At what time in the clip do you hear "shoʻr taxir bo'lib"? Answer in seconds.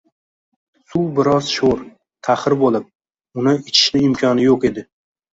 1.57-2.87